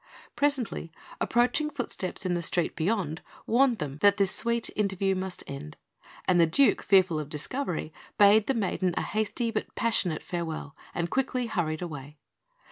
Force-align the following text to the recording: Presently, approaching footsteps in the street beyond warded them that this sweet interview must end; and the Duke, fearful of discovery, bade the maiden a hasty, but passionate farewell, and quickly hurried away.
Presently, 0.35 0.91
approaching 1.19 1.69
footsteps 1.69 2.25
in 2.25 2.33
the 2.33 2.41
street 2.41 2.75
beyond 2.75 3.21
warded 3.45 3.77
them 3.77 3.97
that 4.01 4.17
this 4.17 4.31
sweet 4.31 4.71
interview 4.75 5.13
must 5.13 5.43
end; 5.45 5.77
and 6.25 6.41
the 6.41 6.47
Duke, 6.47 6.81
fearful 6.81 7.19
of 7.19 7.29
discovery, 7.29 7.93
bade 8.17 8.47
the 8.47 8.55
maiden 8.55 8.95
a 8.97 9.03
hasty, 9.03 9.51
but 9.51 9.75
passionate 9.75 10.23
farewell, 10.23 10.75
and 10.95 11.11
quickly 11.11 11.45
hurried 11.45 11.83
away. 11.83 12.17